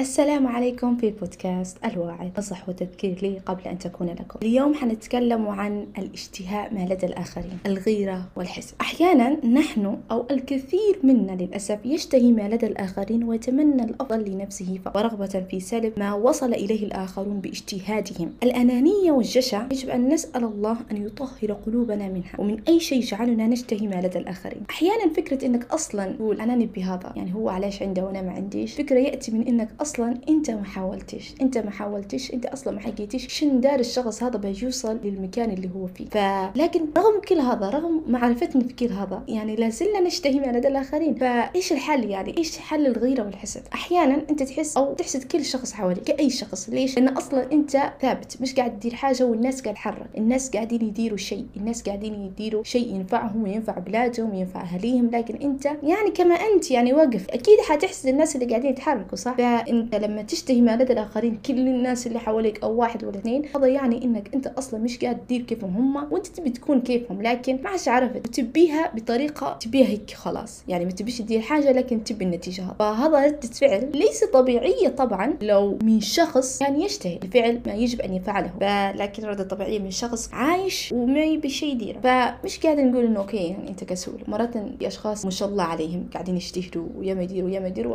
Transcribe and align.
السلام 0.00 0.46
عليكم 0.46 0.96
في 0.96 1.10
بودكاست 1.10 1.84
الواعظ 1.84 2.28
نصح 2.38 2.68
وتذكير 2.68 3.18
لي 3.22 3.38
قبل 3.46 3.62
أن 3.62 3.78
تكون 3.78 4.06
لكم. 4.06 4.38
اليوم 4.42 4.74
حنتكلم 4.74 5.48
عن 5.48 5.86
الاشتهاء 5.98 6.74
ما 6.74 6.80
لدى 6.80 7.06
الآخرين. 7.06 7.58
الغيرة 7.66 8.28
والحسد 8.36 8.74
أحيانا 8.80 9.46
نحن 9.46 9.98
أو 10.10 10.26
الكثير 10.30 10.98
منا 11.02 11.32
للأسف 11.32 11.78
يشتهي 11.84 12.32
ما 12.32 12.48
لدى 12.48 12.66
الآخرين 12.66 13.24
ويتمنى 13.24 13.82
الأفضل 13.82 14.30
لنفسه 14.30 14.78
ورغبة 14.94 15.44
في 15.50 15.60
سلب 15.60 15.92
ما 15.96 16.14
وصل 16.14 16.54
إليه 16.54 16.84
الآخرون 16.84 17.40
باجتهادهم. 17.40 18.32
الأنانية 18.42 19.12
والجشع 19.12 19.66
يجب 19.72 19.88
أن 19.88 20.08
نسأل 20.08 20.44
الله 20.44 20.76
أن 20.90 21.06
يطهر 21.06 21.52
قلوبنا 21.66 22.08
منها. 22.08 22.32
ومن 22.38 22.60
أي 22.68 22.80
شيء 22.80 22.98
يجعلنا 22.98 23.46
نشتهي 23.46 23.86
ما 23.86 24.06
لدى 24.06 24.18
الآخرين. 24.18 24.62
أحيانا 24.70 25.12
فكرة 25.16 25.46
أنك 25.46 25.72
أصلا 25.72 26.12
تقول 26.12 26.40
أنا 26.40 26.54
نبي 26.54 26.82
هذا. 26.82 27.12
يعني 27.16 27.34
هو 27.34 27.48
علاش 27.48 27.82
عنده 27.82 28.04
وأنا 28.04 28.22
ما 28.22 28.32
عنديش؟ 28.32 28.74
فكرة 28.74 28.98
يأتي 28.98 29.32
من 29.32 29.46
أنك 29.46 29.68
أصلا 29.88 30.14
أنت 30.28 30.50
ما 30.50 30.64
حاولتش 30.64 31.34
أنت 31.40 31.58
ما 31.58 31.70
حاولتش 31.70 32.34
أنت 32.34 32.46
أصلا 32.46 32.74
ما 32.74 32.80
حكيتش 32.80 33.26
شن 33.28 33.60
دار 33.60 33.80
الشخص 33.80 34.22
هذا 34.22 34.38
بيوصل 34.38 34.98
للمكان 35.04 35.50
اللي 35.50 35.70
هو 35.76 35.86
فيه. 35.86 36.04
فلكن 36.06 36.80
رغم 36.96 37.20
كل 37.28 37.38
هذا 37.38 37.70
رغم 37.70 38.02
معرفتنا 38.08 38.62
في 38.62 38.72
كل 38.74 38.92
هذا 38.92 39.22
يعني 39.28 39.56
لا 39.56 39.68
زلنا 39.68 40.00
نشتهي 40.00 40.40
ما 40.40 40.46
لدى 40.58 40.68
الآخرين. 40.68 41.14
فإيش 41.14 41.72
الحل 41.72 42.04
يعني؟ 42.04 42.38
إيش 42.38 42.58
حل 42.58 42.86
الغيرة 42.86 43.24
والحسد؟ 43.24 43.62
أحيانا 43.74 44.22
أنت 44.30 44.42
تحس 44.42 44.76
أو 44.76 44.94
تحسد 44.94 45.22
كل 45.24 45.44
شخص 45.44 45.72
حواليك 45.72 46.04
كأي 46.04 46.30
شخص. 46.30 46.68
ليش؟ 46.68 46.98
لأن 46.98 47.08
أصلا 47.08 47.52
أنت 47.52 47.92
ثابت 48.02 48.36
مش 48.40 48.54
قاعد 48.54 48.78
تدير 48.78 48.94
حاجة 48.94 49.24
والناس 49.24 49.62
قاعد 49.62 49.74
تحرك. 49.74 50.10
الناس 50.18 50.50
قاعدين 50.50 50.82
يديروا 50.82 51.18
شيء 51.18 51.46
الناس 51.56 51.82
قاعدين 51.82 52.14
يديروا 52.14 52.64
شيء 52.64 52.94
ينفعهم 52.94 53.42
وينفع 53.42 53.78
بلادهم 53.78 54.30
وينفع 54.30 54.62
أهاليهم. 54.62 55.10
لكن 55.10 55.36
أنت 55.36 55.64
يعني 55.64 56.10
كما 56.14 56.34
أنت 56.34 56.70
يعني 56.70 56.92
واقف 56.92 57.30
أكيد 57.30 57.60
حتحسد 57.68 58.08
الناس 58.08 58.34
اللي 58.36 58.46
قاعدين 58.46 58.70
يتحركوا 58.70 59.16
صح؟ 59.16 59.36
فانت 59.78 59.94
لما 59.94 60.22
تشتهي 60.22 60.60
ما 60.60 60.76
لدى 60.76 60.92
الآخرين 60.92 61.38
كل 61.46 61.58
الناس 61.58 62.06
اللي 62.06 62.18
حواليك 62.18 62.62
أو 62.62 62.76
واحد 62.76 63.04
ولا 63.04 63.18
اثنين 63.18 63.42
هذا 63.56 63.66
يعني 63.66 64.04
إنك 64.04 64.34
أنت 64.34 64.46
أصلا 64.46 64.80
مش 64.80 64.98
قاعد 64.98 65.18
تدير 65.26 65.42
كيفهم 65.42 65.76
هم 65.76 66.12
وأنت 66.12 66.26
تبي 66.26 66.50
تكون 66.50 66.80
كيفهم 66.80 67.22
لكن 67.22 67.58
ما 67.62 67.70
عادش 67.70 67.88
عرفت 67.88 68.26
وتبيها 68.26 68.92
بطريقة 68.94 69.58
تبيها 69.60 69.86
هيك 69.86 70.10
خلاص. 70.10 70.64
يعني 70.68 70.84
ما 70.84 70.90
تبيش 70.90 71.18
تدير 71.18 71.40
حاجة 71.40 71.72
لكن 71.72 72.04
تبي 72.04 72.24
النتيجة 72.24 72.62
هذا 72.62 72.74
فهذا 72.78 73.26
ردة 73.26 73.48
فعل 73.48 73.90
ليس 73.94 74.24
طبيعية 74.24 74.88
طبعا 74.88 75.34
لو 75.42 75.78
من 75.82 76.00
شخص 76.00 76.58
كان 76.58 76.80
يشتهي. 76.80 77.18
الفعل 77.22 77.60
ما 77.66 77.74
يجب 77.74 78.00
أن 78.00 78.14
يفعله. 78.14 78.52
لكن 78.92 79.24
ردة 79.24 79.44
طبيعية 79.44 79.78
من 79.78 79.90
شخص 79.90 80.30
عايش 80.32 80.92
وما 80.92 81.24
يبي 81.24 81.48
شيء 81.48 81.72
يديره. 81.72 82.00
فمش 82.00 82.58
قاعد 82.58 82.80
نقول 82.80 83.04
إنه 83.04 83.20
أوكي 83.20 83.36
يعني 83.36 83.68
أنت 83.68 83.84
كسول. 83.84 84.22
مرات 84.28 84.58
في 84.58 84.86
أشخاص 84.86 85.24
ما 85.24 85.30
شاء 85.30 85.48
الله 85.48 85.64
عليهم 85.64 86.06
قاعدين 86.12 86.36
يجتهدوا 86.36 86.86
ويا 86.96 87.14
ما 87.14 87.22
يديروا 87.22 87.48
ويا 87.48 87.60
ما 87.60 87.68
يديروا 87.68 87.94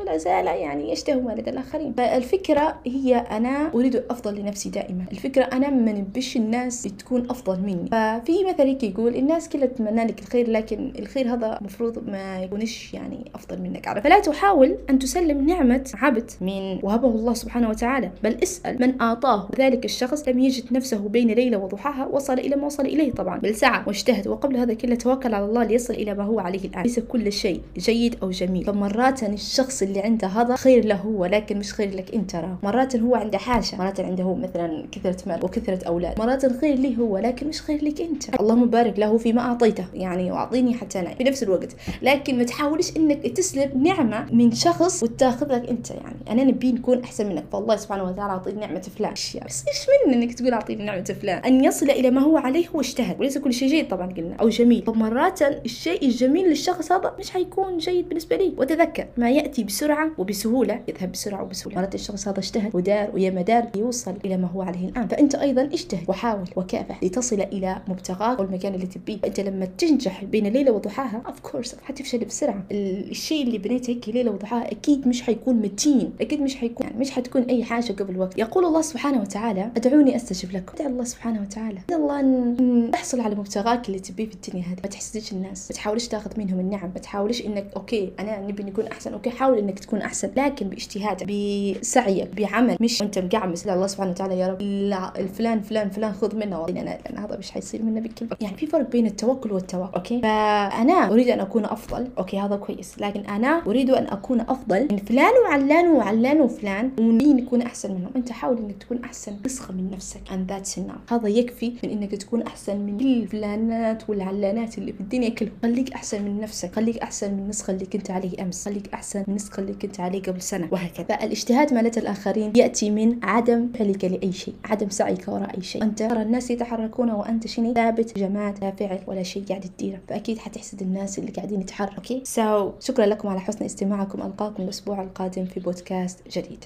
ولا 0.00 0.16
زال 0.16 0.46
يعني 0.46 0.92
يشتهوا. 0.92 1.19
ما 1.20 1.32
لدى 1.32 1.50
الآخرين. 1.50 1.92
فالفكرة 1.92 2.76
هي 2.86 3.16
أنا 3.16 3.70
أريد 3.74 3.96
الافضل 3.96 4.34
لنفسي 4.40 4.70
دائما. 4.70 5.04
الفكرة 5.12 5.42
أنا 5.44 5.70
ما 5.70 5.92
نبش 5.92 6.36
الناس 6.36 6.82
تكون 6.82 7.30
أفضل 7.30 7.60
مني. 7.60 7.88
ففي 7.92 8.44
مثل 8.48 8.62
هيك 8.62 8.82
يقول 8.82 9.16
الناس 9.16 9.48
كلها 9.48 9.66
تتمنى 9.66 10.04
لك 10.04 10.20
الخير 10.20 10.50
لكن 10.50 10.92
الخير 10.98 11.34
هذا 11.34 11.58
المفروض 11.60 12.08
ما 12.08 12.42
يكونش 12.42 12.94
يعني 12.94 13.30
أفضل 13.34 13.62
منك. 13.62 13.88
عارف 13.88 14.04
فلا 14.04 14.20
تحاول 14.20 14.76
أن 14.90 14.98
تسلم 14.98 15.46
نعمة 15.46 15.90
عبد 15.94 16.30
من 16.40 16.78
وهبه 16.82 17.08
الله 17.08 17.34
سبحانه 17.34 17.68
وتعالى. 17.68 18.10
بل 18.24 18.36
اسأل 18.42 18.80
من 18.80 19.00
أعطاه. 19.00 19.48
ذلك 19.58 19.84
الشخص 19.84 20.28
لم 20.28 20.38
يجد 20.38 20.72
نفسه 20.72 20.98
بين 20.98 21.30
ليلة 21.30 21.58
وضحاها 21.58 22.06
وصل 22.06 22.38
إلى 22.38 22.56
ما 22.56 22.66
وصل 22.66 22.86
إليه 22.86 23.12
طبعا. 23.12 23.38
بل 23.38 23.54
سعى 23.54 23.82
واجتهد 23.86 24.28
وقبل 24.28 24.56
هذا 24.56 24.74
كله 24.74 24.94
توكل 24.94 25.34
على 25.34 25.44
الله 25.44 25.64
ليصل 25.64 25.94
إلى 25.94 26.14
ما 26.14 26.24
هو 26.24 26.40
عليه 26.40 26.64
الآن. 26.64 26.82
ليس 26.82 26.98
كل 26.98 27.32
شيء 27.32 27.60
جيد 27.78 28.16
أو 28.22 28.30
جميل. 28.30 28.64
فمرات 28.64 29.22
الشخص 29.22 29.82
اللي 29.82 30.00
عنده 30.00 30.26
هذا 30.28 30.56
خير 30.56 30.84
له 30.84 31.09
ولكن 31.16 31.58
مش 31.58 31.72
خير 31.72 31.94
لك 31.94 32.14
انت 32.14 32.36
راه 32.36 32.58
مرات 32.62 32.96
هو 32.96 33.14
عنده 33.14 33.38
حاجة 33.38 33.76
مرات 33.78 34.00
عنده 34.00 34.24
هو 34.24 34.34
مثلا 34.34 34.86
كثرة 34.92 35.16
مال 35.26 35.44
وكثرة 35.44 35.86
أولاد. 35.86 36.18
مرات 36.18 36.44
الخير 36.44 36.74
لي 36.74 36.98
هو 36.98 37.18
لكن 37.18 37.48
مش 37.48 37.62
خير 37.62 37.84
لك 37.84 38.00
انت. 38.00 38.40
اللهم 38.40 38.70
بارك 38.70 38.98
له 38.98 39.18
فيما 39.18 39.40
أعطيته 39.40 39.84
يعني 39.94 40.32
وأعطيني 40.32 40.74
حتى 40.74 41.00
أنا 41.00 41.14
في 41.14 41.24
نفس 41.24 41.42
الوقت. 41.42 41.76
لكن 42.02 42.38
ما 42.38 42.44
تحاولش 42.44 42.96
إنك 42.96 43.26
تسلب 43.26 43.76
نعمة 43.76 44.26
من 44.32 44.52
شخص 44.52 45.02
وتاخذ 45.02 45.54
لك 45.54 45.68
انت 45.68 45.90
يعني. 45.90 46.16
أنا 46.30 46.44
نبي 46.44 46.72
نكون 46.72 47.02
أحسن 47.02 47.28
منك. 47.28 47.44
فالله 47.52 47.76
سبحانه 47.76 48.04
وتعالى 48.04 48.32
اعطيني 48.32 48.60
نعمة 48.60 48.80
فلان. 48.80 49.12
بس؟ 49.12 49.64
إيش 49.68 49.86
من 50.06 50.14
إنك 50.14 50.34
تقول 50.34 50.52
اعطيني 50.52 50.84
نعمة 50.84 51.04
فلان؟ 51.04 51.38
أن 51.38 51.64
يصل 51.64 51.90
إلى 51.90 52.10
ما 52.10 52.20
هو 52.20 52.36
عليه 52.36 52.68
هو 52.68 52.80
اجتهد 52.80 53.20
وليس 53.20 53.38
كل 53.38 53.52
شيء 53.52 53.68
جيد 53.68 53.88
طبعا 53.88 54.12
قلنا. 54.12 54.36
أو 54.40 54.48
جميل. 54.48 54.82
فمرات 54.86 55.42
الشيء 55.42 56.04
الجميل 56.04 56.48
للشخص 56.48 56.92
هذا 56.92 57.14
مش 57.18 57.30
حيكون 57.30 57.78
جيد 57.78 58.08
بالنسبة 58.08 58.36
لي. 58.36 58.52
وتذكر 58.56 59.06
ما 59.16 59.30
يأتي 59.30 59.64
بسرعة 59.64 60.10
وبسهولة 60.18 60.80
يذهب 61.00 61.12
بسرعة 61.12 61.42
وبسهولة. 61.42 61.76
مرات 61.76 61.94
الشخص 61.94 62.28
هذا 62.28 62.38
اجتهد 62.38 62.74
ودار 62.74 63.10
ويا 63.14 63.30
مدار 63.30 63.68
يوصل 63.76 64.14
إلى 64.24 64.36
ما 64.36 64.46
هو 64.48 64.62
عليه 64.62 64.88
الآن. 64.88 65.08
فأنت 65.08 65.34
أيضا 65.34 65.62
اجتهد 65.62 66.04
وحاول 66.08 66.48
وكافح 66.56 67.04
لتصل 67.04 67.40
إلى 67.40 67.82
مبتغاك 67.88 68.40
والمكان 68.40 68.74
اللي 68.74 68.86
تبيه. 68.86 69.18
فأنت 69.18 69.40
لما 69.40 69.66
تنجح 69.78 70.24
بين 70.24 70.46
ليلة 70.46 70.72
وضحاها 70.72 71.22
of 71.26 71.40
course 71.40 71.76
حتفشل 71.82 72.18
بسرعة. 72.18 72.64
الشيء 72.70 73.46
اللي 73.46 73.58
بنيته 73.58 73.90
هيك 73.90 74.08
ليلة 74.08 74.30
وضحاها 74.30 74.72
أكيد 74.72 75.08
مش 75.08 75.22
حيكون 75.22 75.54
متين. 75.54 76.12
أكيد 76.20 76.40
مش 76.40 76.56
حيكون 76.56 76.86
يعني 76.86 76.98
مش 76.98 77.10
حتكون 77.10 77.42
أي 77.42 77.64
حاجة 77.64 77.92
قبل 77.92 78.18
وقت 78.18 78.38
يقول 78.38 78.64
الله 78.64 78.82
سبحانه 78.82 79.20
وتعالى 79.20 79.70
أدعوني 79.76 80.16
أستجب 80.16 80.52
لكم. 80.52 80.72
ادعي 80.74 80.88
الله 80.88 81.04
سبحانه 81.04 81.40
وتعالى. 81.40 81.78
ادعي 81.88 82.00
الله 82.00 82.20
ان 82.20 82.90
تحصل 82.92 83.20
على 83.20 83.34
مبتغاك 83.34 83.88
اللي 83.88 83.98
تبيه 83.98 84.26
في 84.26 84.34
الدنيا 84.34 84.64
هذه. 84.64 84.76
ما 84.82 84.88
تحسدش 84.88 85.32
الناس. 85.32 85.70
ما 85.70 85.74
تحاولش 85.74 86.08
تاخذ 86.08 86.30
منهم 86.38 86.60
النعم. 86.60 86.90
ما 86.94 87.00
تحاولش 87.00 87.46
إنك 87.46 87.66
okay 87.76 88.12
أنا 88.20 88.40
نبي 88.40 88.62
نكون 88.62 88.86
أحسن. 88.86 89.12
okay 89.12 89.30
حاول 89.30 89.58
إنك 89.58 89.78
تكون 89.78 90.00
أحسن. 90.02 90.30
لكن 90.36 90.68
باجتهادك 90.80 91.26
بسعيك 91.26 92.34
بعمل. 92.34 92.76
مش 92.80 93.00
وانت 93.00 93.18
مقعمس 93.18 93.66
الله 93.66 93.86
سبحانه 93.86 94.10
وتعالى 94.10 94.38
يا 94.38 94.48
رب 94.48 94.62
لا 94.62 95.20
الفلان 95.20 95.60
فلان 95.60 95.90
فلان 95.90 96.12
خذ 96.12 96.36
منه. 96.36 96.66
لأن 96.66 96.84
لأن 96.84 97.18
هذا 97.18 97.36
مش 97.38 97.50
حيصير 97.50 97.82
منه 97.82 98.00
بكل 98.00 98.26
وقت 98.30 98.42
يعني 98.42 98.56
في 98.56 98.66
فرق 98.66 98.90
بين 98.90 99.06
التوكل 99.06 99.52
والتواكل 99.52 99.96
okay؟ 99.96 100.20
فأنا 100.20 101.12
أريد 101.12 101.28
أن 101.28 101.40
أكون 101.40 101.64
أفضل. 101.64 102.08
okay 102.18 102.38
هذا 102.38 102.56
كويس. 102.56 102.98
لكن 102.98 103.20
أنا 103.20 103.62
أريد 103.66 103.90
أن 103.90 104.06
أكون 104.06 104.40
أفضل 104.40 104.88
من 104.90 104.96
فلان 104.96 105.32
وعلان 105.44 105.88
وعلان 105.88 106.40
وفلان 106.40 106.90
ونبي 107.00 107.32
نكون 107.32 107.62
أحسن 107.62 107.94
منهم؟ 107.94 108.10
أنت 108.16 108.32
حاول 108.32 108.58
إنك 108.58 108.76
تكون 108.82 109.04
أحسن 109.04 109.32
نسخة 109.46 109.74
من 109.74 109.90
نفسك. 109.90 110.20
And 110.28 110.52
that's 110.52 110.78
enough. 110.78 111.12
هذا 111.12 111.28
يكفي 111.28 111.72
من 111.84 111.90
إنك 111.90 112.14
تكون 112.14 112.42
أحسن 112.42 112.76
من 112.76 112.98
كل 112.98 113.22
الفلانات 113.22 114.10
والعلانات 114.10 114.78
اللي 114.78 114.92
في 114.92 115.00
الدنيا 115.00 115.28
كلهم. 115.28 115.52
خليك 115.62 115.92
أحسن 115.92 116.22
من 116.22 116.40
نفسك. 116.40 116.74
خليك 116.74 116.98
أحسن 116.98 117.34
من 117.34 117.38
النسخة 117.38 117.70
اللي 117.70 117.86
كنت 117.86 118.10
عليه 118.10 118.42
أمس. 118.42 118.64
خليك 118.64 118.94
أحسن 118.94 119.18
من 119.18 119.24
النسخة 119.28 119.60
اللي 119.60 119.72
كنت 119.72 120.00
عليه 120.00 120.22
قبل 120.22 120.42
سنة. 120.42 120.68
وهكذا. 120.72 121.06
فالاجتهاد 121.06 121.74
مع 121.74 121.80
الآخرين 121.80 122.52
يأتي 122.56 122.90
من 122.90 123.24
عدم 123.24 123.68
فعلك 123.78 124.04
لأي 124.04 124.32
شيء 124.32 124.54
عدم 124.64 124.88
سعيك 124.88 125.28
وراء 125.28 125.56
أي 125.56 125.62
شيء. 125.62 125.82
أنت 125.82 125.98
ترى 126.02 126.22
الناس 126.22 126.50
يتحركون 126.50 127.10
وأنت 127.10 127.46
شنو؟ 127.46 127.74
ثابت 127.74 128.18
جماد 128.18 128.64
لا 128.64 128.70
فعل 128.70 128.98
ولا 129.06 129.22
شيء 129.22 129.44
قاعد 129.44 129.60
تديره 129.60 129.98
فأكيد 130.08 130.38
حتحسد 130.38 130.82
الناس 130.82 131.18
اللي 131.18 131.30
قاعدين 131.30 131.60
يتحركوا. 131.60 131.96
أوكي؟ 131.96 132.22
so 132.24 132.70
شكرا 132.80 133.06
لكم 133.06 133.28
على 133.28 133.40
حسن 133.40 133.64
استماعكم. 133.64 134.22
ألقاكم 134.22 134.62
الأسبوع 134.62 135.02
القادم 135.02 135.44
في 135.44 135.60
بودكاست 135.60 136.18
جديد. 136.38 136.58